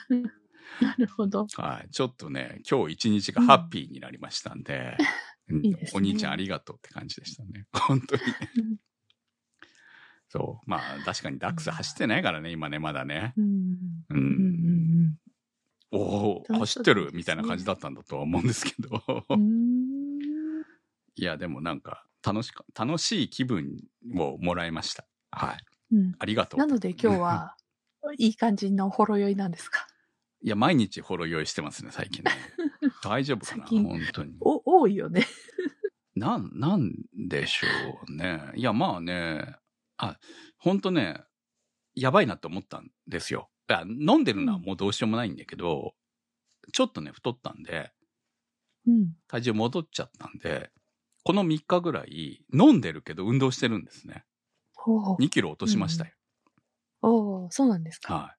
[0.79, 1.45] なるほど。
[1.57, 1.89] はい。
[1.91, 4.97] ちょっとね、今日一日がハッピーになりましたんで、
[5.49, 7.67] う んいいですねお兄ちゃんありがとうって感じでしたね。
[7.73, 8.21] 本当に。
[10.29, 10.69] そう。
[10.69, 13.33] まあ、確かにダックス走ってないからね、今ね、まだね。
[13.37, 13.45] うん。
[13.45, 14.13] う。
[14.13, 15.17] うんん。
[15.91, 17.09] おお走ってる？
[17.13, 19.01] みたいな感じだったんだとは思うんですけど。
[21.15, 23.77] いや、でもなんか、楽しか、楽しい気分
[24.17, 25.05] をもらいました。
[25.31, 25.57] はい。
[25.95, 26.59] うんありがとう。
[26.59, 27.55] なので今日は、
[28.17, 29.87] いい感じのほろ酔いなんですか？
[30.43, 32.31] いや、毎日ほろ酔いしてますね、最近ね。
[33.03, 34.35] 大丈夫かな本当に。
[34.39, 35.25] お、多いよね。
[36.15, 37.67] なん、なんでしょ
[38.07, 38.51] うね。
[38.55, 39.55] いや、まあね、
[39.97, 40.17] あ、
[40.57, 41.23] ほんとね、
[41.93, 43.49] やばいなって思ったんですよ。
[43.71, 45.93] いや飲んでるのはもうどうしようもないんだけど、
[46.73, 47.93] ちょっとね、太ったんで、
[48.85, 49.13] うん。
[49.29, 50.71] 体重戻っちゃったんで、
[51.23, 54.25] この3日ぐらい飲んでるけど運動してるんですね。
[54.75, 56.11] ほう2キロ落としましたよ。
[57.01, 58.13] おーそうなんですか。
[58.13, 58.35] は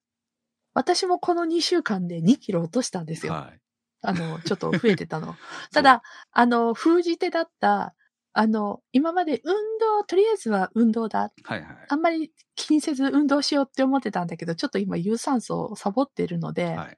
[0.75, 3.29] 私もこの2週間で2キロ落としたんですい。
[3.29, 3.35] よ。
[3.35, 3.61] はい。
[4.03, 5.35] あの、ちょっと増えてたの。
[5.73, 7.95] ただ、あの、封じ手だった、
[8.35, 11.33] あの、今まで運動、とりあえずは運動だ。
[11.45, 11.77] はいはい。
[11.89, 16.97] あんまり気にせず運動しようって思ってたんだけど、ちょっと今有酸素をサボってるので、はい。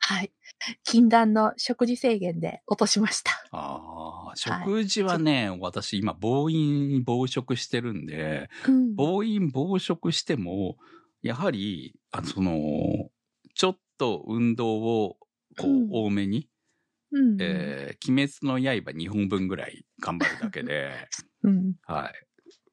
[0.00, 0.32] はい。
[0.84, 3.32] 禁断の食事制限で落としました。
[3.50, 8.96] ああ、食事はね、私今暴飲暴食してるんで、うん。
[8.96, 10.76] 暴飲暴食しても、
[11.22, 12.52] やはり、あその、
[13.54, 15.16] ちょっと運動を、
[15.56, 16.48] こう、うん多めに、
[17.12, 17.36] うん。
[17.40, 21.08] えー鬼滅の刃2本分ぐらい頑張るだけで、
[21.42, 21.74] うん。
[21.82, 22.14] はい。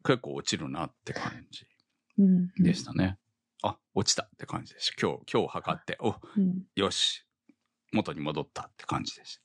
[0.06, 1.66] 結構落ちるなって感じ
[2.18, 2.48] うん。
[2.56, 3.18] でしたね。
[3.64, 5.08] あ、落ちたって感じでした。
[5.08, 6.64] 今日、今日測って、お、うん。
[6.76, 7.26] よし、
[7.94, 9.42] 元に戻ったって感じでした。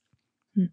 [0.57, 0.72] うん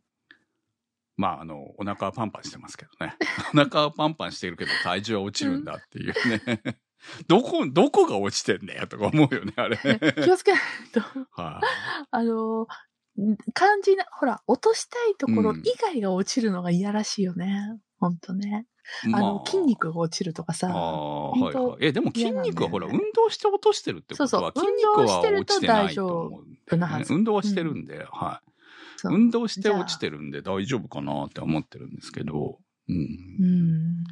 [1.17, 3.15] まあ、あの、お腹はパンパンしてますけどね。
[3.53, 6.79] お腹はパンパンしてるけど体重は落ちるんだっていうね。
[7.27, 9.77] どこ、どこが落ちてんだよとか思うよね、あれ。
[9.77, 10.99] 気をつけないと、
[11.31, 11.61] は
[12.11, 12.67] あの、ん
[13.53, 17.79] 感じな、ほら、落としたいところうん以外が落ちるのが嫌らしいよね。
[17.99, 18.67] ほんとね。
[19.03, 19.13] い。
[19.13, 20.67] あの、筋肉が落ちるとかあさ。
[20.67, 21.85] あ、本当はいはい。
[21.87, 28.51] え、でも筋肉はほら、運動して落としてるってことは、そうそう筋肉は運動してると落ちてないと思うん夫なはず運動はしてるんで、はい。
[28.97, 32.97] そう運動して落ちてるんで大丈夫かなって思ってるんですけど、うん。
[33.39, 34.03] うん。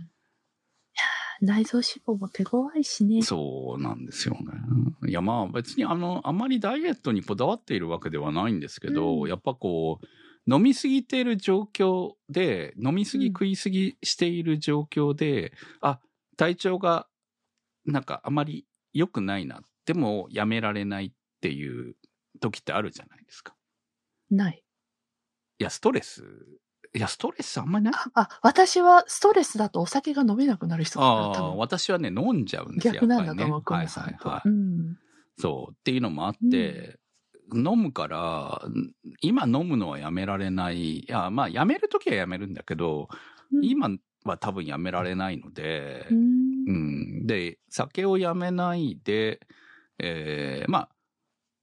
[1.44, 3.22] 内臓脂肪も手強いしね。
[3.22, 5.10] そうなんですよね。
[5.10, 10.06] いやまあ別にあの、あまりダイエットにこだわっているわけではないんですけど、うんやっぱこう、
[10.54, 15.52] 飲みすぎている状況で、飲みすぎうん食いすぎしている状況で、
[15.82, 16.00] あ、
[16.38, 17.08] 体調が
[17.86, 19.62] なんかあまり良くないな。
[19.86, 21.98] でもやめられないっていう
[22.40, 23.54] 時ってあるじゃないですか。
[24.32, 24.64] ない。
[25.60, 26.24] いや、ストレス、
[26.96, 27.94] いや、ストレスあんまりない。
[27.96, 31.58] あ、あ私はストレスだとお酒が飲めなくなる人だああ、多分。
[31.58, 32.94] 私はね、飲んじゃうんですよ。
[32.94, 33.64] 逆なんだと思う、ね。
[33.66, 34.50] はいはいはい。
[34.50, 34.98] うん。
[35.40, 37.00] そうっていうのもあって、
[37.54, 38.62] 飲むから、
[39.22, 41.00] 今飲むのはやめられない。
[41.00, 43.10] いや、まあ、やめるときはやめるんだけど、
[43.52, 43.90] うん、今
[44.24, 46.18] は多分やめられないのでう、ん
[46.68, 47.28] うん。
[47.28, 49.40] で、酒をやめないで、
[50.00, 50.90] えーまあ、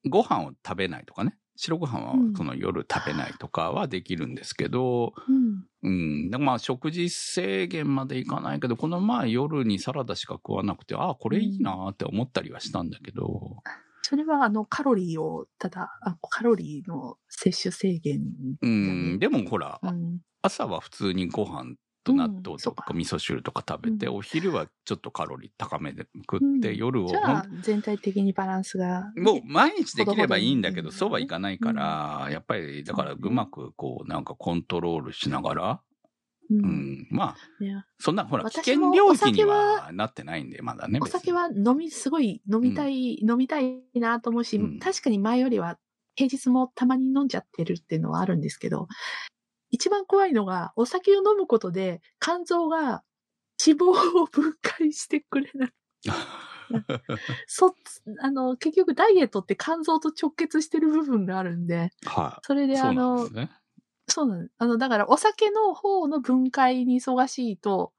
[0.09, 1.37] ご飯を食べないとかね。
[1.61, 5.65] 白ご飯はうんその夜食べないとかはできるんですけど、うん。
[5.83, 6.31] うん。
[6.31, 13.57] でまあ、食事制限までいかないけど、この前夜にサラダしか食わなくて、ああ、これいいなって思ったりはしたんだけど、
[14.03, 18.21] それは、あの、カロリーを、ただ、あカロリーの摂取制限。
[18.61, 19.19] うん。
[19.19, 20.19] でもほら、うん。
[20.43, 22.95] 朝は普通にご飯と納豆とかか。
[22.95, 24.15] 味噌汁とか食べて、うん。
[24.17, 26.77] お昼はちょっとカロリー高めで食って、うん。
[26.77, 29.13] 夜をじゃあ、全体的にバランスが。
[29.17, 35.81] もう毎日できればいいんだけど、そうはいかないから、やっぱり、だからそうまくこう、なんかコントロールしながら、
[36.51, 36.55] う。
[36.55, 36.63] うん。
[36.63, 41.01] ん、まあ、ねそんな、ほら、危険領域にははなってないんで、まだね。
[41.03, 44.79] お酒は飲み、すごい飲みたい、飲みたいなと思うし、うん。
[44.79, 45.79] 確かに前よりは
[46.17, 48.89] 平日もたまに飲んじゃってるっていうのはあるんですけど、
[49.71, 53.03] 一番怖いのが、お酒を飲むことで肝臓が
[53.65, 55.73] 脂肪を分解してくれない。
[57.47, 57.75] そ、
[58.21, 62.41] あの、結局ダイエットって肝臓と直結してる部分があるんで、はい。
[62.47, 63.51] それでそうなんあの、ですね。
[64.09, 64.49] そうなの。
[64.59, 67.93] あの、だからお酒の方の分解に忙しいと、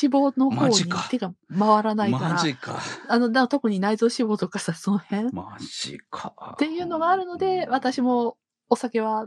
[0.00, 0.74] 脂肪の方に
[1.10, 2.80] 手が回らないから、マジか。
[3.08, 6.56] あの、だ特に内臓脂肪とかさ、その辺っマジか。
[6.58, 8.36] ていうのがあるので、私も
[8.68, 9.26] お酒は、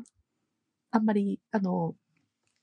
[0.91, 1.95] あんまり、あの、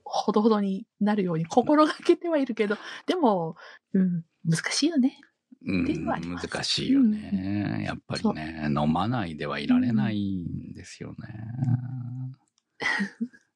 [0.05, 3.57] ほどほどになるように心がけてはいるけど、 でも、
[3.93, 5.19] うん、難しいよね。
[5.67, 7.85] うんっていうのはあります難しいよね。
[7.87, 11.17] やっぱりね、飲まないではいられないんですよね。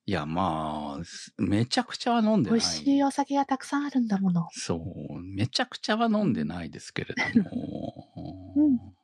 [0.06, 2.60] いや、まあ、めちゃくちゃは飲んでない。
[2.60, 4.48] 美味しいお酒がたくさんあるんだもの。
[4.52, 8.94] そう、めちゃくちゃは飲んでないですけれども。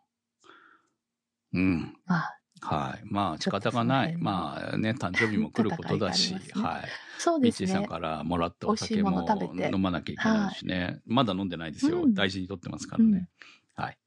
[1.53, 1.95] うん。
[2.07, 3.03] まあ、はい。
[3.05, 4.17] まあ、仕方がない。
[4.17, 6.89] まあね、誕生日も来ることだし、ねはい。
[7.19, 7.89] そうですミッチーさんね。
[7.89, 9.27] からもらったお酒も
[9.73, 11.01] 飲まなきゃいけないしね。
[11.05, 12.03] まだ飲んでないですよ。
[12.03, 13.29] うん大事にとってますからね。
[13.75, 13.99] はい。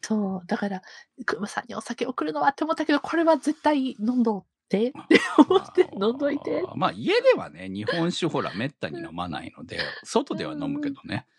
[0.00, 0.46] そう。
[0.46, 0.82] だから、
[1.26, 6.62] くまさんにお酒送るのはって思ったけど、これは絶対飲んどってって 思って、飲んどいて。
[6.76, 11.26] まあ、家ではね、日本酒ほら、めったに飲まないので、外では飲むけどね。
[11.32, 11.37] うん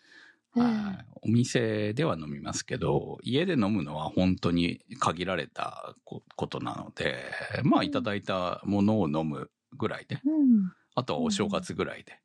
[0.52, 7.16] はい、お店では飲みますけど、家で飲むのは本当に限られたこことなので、
[7.62, 10.72] まあ、いただいたものを飲むぐらいで、うん。
[10.96, 12.20] あとはお正月ぐらいで、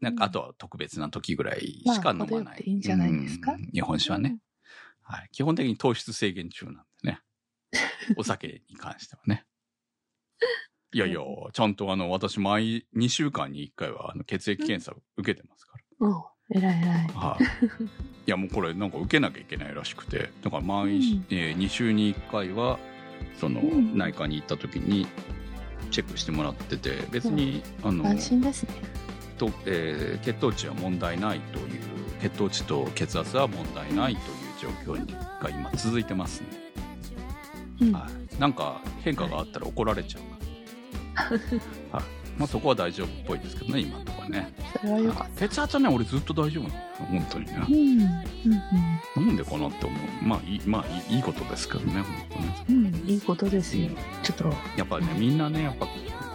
[0.00, 2.56] なんかあとは特別な時ぐらいしか飲まない。
[2.58, 3.52] くていいんじゃないですか？
[3.52, 4.38] うん日本酒はね、
[5.02, 5.28] はい。
[5.32, 7.20] 基本的に糖質制限中なんでね。
[8.16, 9.44] お酒に関してはね。
[10.94, 11.20] いやいや、
[11.52, 15.84] ちゃんとあの、私、毎2週間に1回はあの血液検査を受けてますから。
[16.08, 16.22] うん。
[16.54, 17.06] えらいえらい。
[17.14, 17.44] はい。
[17.44, 17.46] い
[18.26, 22.78] や、もうこれなんか受けなきゃいけないらしくて、だから毎、うんえー2週に1回は、
[23.40, 25.06] その、うん内科に行った時に、
[25.90, 28.68] チェックしてもらってて、別に、あの、安心ですね。
[29.38, 31.66] とえー血糖値は問題ないという、
[32.20, 34.20] 血糖値と血圧は問題ないと
[34.68, 36.46] いう状況が今続いてますね。
[37.80, 37.92] うん。
[37.92, 38.40] はい。
[38.40, 40.22] なんか変化があったら怒られちゃう。
[41.92, 42.04] はい。
[42.42, 44.52] まあそこは大丈夫っぽいですけどね、今のところね。
[44.80, 46.82] それはよかっはい血圧はね、俺ずっと大丈夫なのよ。
[46.98, 47.66] 本当にねた。。
[47.68, 47.76] うん。
[47.76, 50.26] うんなんでかなって思う。
[50.26, 52.64] まあいい、まあいいことですけどね、本当ね。
[52.68, 52.86] うん。
[52.86, 53.08] うん。
[53.08, 53.90] いいことですよ。
[54.24, 55.86] ちょっと、やっぱりね、みんなね、やっぱ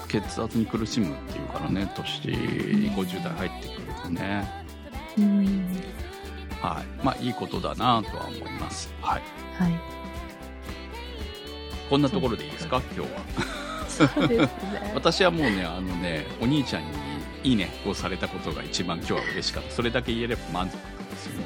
[0.08, 4.48] 血圧に苦しむっていうからね、年50代入ってくるとね。
[5.17, 5.67] うん。
[6.62, 7.04] はい。
[7.04, 8.93] まあいいことだなとは思います。
[9.02, 9.22] はい。
[9.62, 9.74] はい。
[11.89, 13.66] こんなところでいいですか、今日は。
[13.98, 14.92] そうですね。
[14.94, 16.90] 私はもうね、あのね、お兄ちゃんに
[17.44, 19.72] いいねをされたことが一番今日は嬉しかった。
[19.72, 21.46] それだけ言えれば満足ですよね。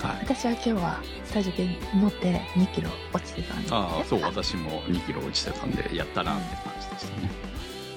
[0.00, 0.16] はい。
[0.22, 3.68] 私は今日はスタジオで乗って2キロ落ちてたんで。
[3.70, 7.30] ああ、そう、私も2キロ落ちてたんで、やったなって感じでしたね。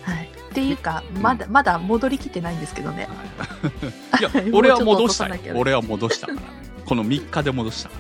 [0.04, 0.26] はい。
[0.26, 3.08] っていうか、まだ、まだ戻りきってないんですけどね。
[3.08, 4.22] はい。
[4.22, 5.36] いや、 俺は戻したよ。
[5.56, 6.48] 俺は戻したからね。
[6.86, 7.96] この3日で戻したか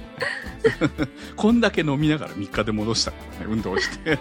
[0.81, 1.09] ら、ね。
[1.35, 4.17] こんだけ飲みながら3日で戻したからね、運動して。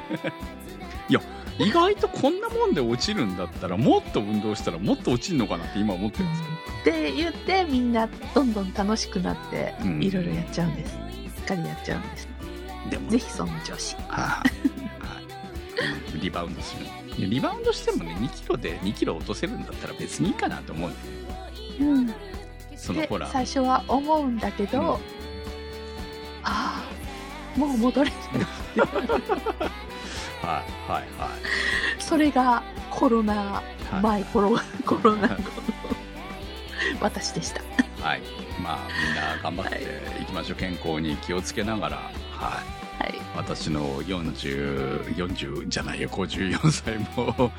[1.09, 1.21] いや、
[1.59, 6.57] 意外とこんなもんで落ちるんだったら、もっと運動したらもっと落ちるのかなって今思ってるんですけど。
[6.57, 10.93] って言って、みんなどんどん楽しくなってうん、いろいろやっちゃうんです。
[10.93, 10.99] し
[11.43, 12.29] っかりやっちゃうんです。
[12.91, 13.97] でもぜひその調子。
[14.09, 14.67] はい
[16.21, 16.87] リバウンドする
[17.29, 20.91] リバウンドしてもね2キロで2キロ落とせるんだったら別にいいかなと思う
[21.81, 22.07] うん。
[22.07, 22.15] で
[22.77, 25.17] そのほら、最初は思うんだけど、うん
[26.49, 26.81] あ
[27.57, 28.21] あ、もう戻れない。
[30.47, 31.31] はいはいはい
[31.99, 33.35] それがコロナ
[33.91, 35.43] はい前、コロコロナ後の
[37.01, 37.61] 私でした。
[38.03, 38.21] はい
[38.63, 41.97] まあみんな頑張っていきましょう健康に気をつけながら
[42.31, 42.63] は
[43.01, 43.15] いはい。
[43.37, 47.53] 私の4040じゃないよ54歳も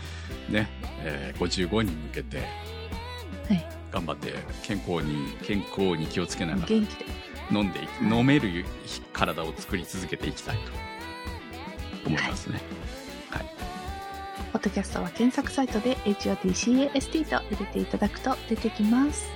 [0.49, 0.69] ね、
[1.03, 2.43] えー55に向けては
[3.53, 3.65] い。
[3.91, 4.33] 頑張って
[4.63, 7.05] 健康に健康に気をつけながら元気で。
[7.51, 8.65] 飲んでい飲める
[9.13, 10.71] 体を作り続けていきたいと
[12.07, 12.61] 思いますね。
[13.29, 13.45] はい。
[14.53, 19.27] ポッドキャストは検索サイトで HOTCAST と入れていただくと出てきます。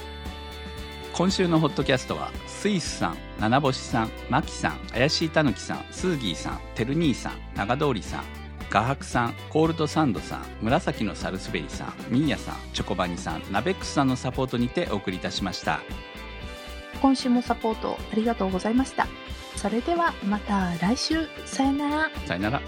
[1.14, 8.24] 今週のホットキャストは、スイスさん、七星さん、マキさん、怪しいたぬきさん、スーギーさん、テルニーさん、長通りさん、
[8.70, 15.82] 画伯さん、コールドサンドさん、紫のサルスベリさん、ミーヤさん、チョコバニさん、ナベックスさんのサポートにてお送りいたしました。
[17.02, 19.08] 今週もサポートありがとうございました。
[19.62, 21.28] それではまた来週。
[21.46, 22.12] さよなら。
[22.26, 22.62] さよなら。